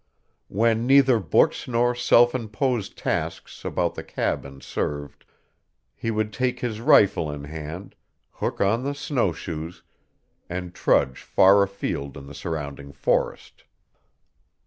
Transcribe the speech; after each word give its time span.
When 0.47 0.87
neither 0.87 1.19
books 1.19 1.67
nor 1.67 1.93
self 1.93 2.33
imposed 2.33 2.97
tasks 2.97 3.63
about 3.63 3.93
the 3.93 4.03
cabin 4.03 4.59
served, 4.59 5.25
he 5.95 6.09
would 6.09 6.33
take 6.33 6.59
his 6.61 6.81
rifle 6.81 7.29
in 7.29 7.43
hand, 7.43 7.93
hook 8.31 8.59
on 8.61 8.81
the 8.83 8.95
snowshoes, 8.95 9.83
and 10.49 10.73
trudge 10.73 11.19
far 11.21 11.61
afield 11.61 12.17
in 12.17 12.25
the 12.25 12.33
surrounding 12.33 12.91
forest. 12.91 13.63